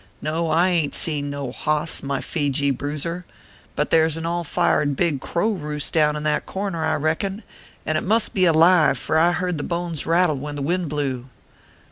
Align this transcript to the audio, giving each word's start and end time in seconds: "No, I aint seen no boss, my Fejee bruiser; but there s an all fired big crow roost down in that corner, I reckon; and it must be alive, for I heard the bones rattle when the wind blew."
"No, 0.19 0.47
I 0.49 0.69
aint 0.69 0.95
seen 0.95 1.29
no 1.29 1.53
boss, 1.63 2.01
my 2.01 2.21
Fejee 2.21 2.71
bruiser; 2.75 3.23
but 3.75 3.91
there 3.91 4.05
s 4.05 4.17
an 4.17 4.25
all 4.25 4.43
fired 4.43 4.95
big 4.95 5.21
crow 5.21 5.51
roost 5.51 5.93
down 5.93 6.15
in 6.15 6.23
that 6.23 6.47
corner, 6.47 6.83
I 6.83 6.95
reckon; 6.95 7.43
and 7.85 7.99
it 7.99 8.03
must 8.03 8.33
be 8.33 8.45
alive, 8.45 8.97
for 8.97 9.19
I 9.19 9.31
heard 9.31 9.59
the 9.59 9.63
bones 9.63 10.07
rattle 10.07 10.39
when 10.39 10.55
the 10.55 10.63
wind 10.63 10.89
blew." 10.89 11.27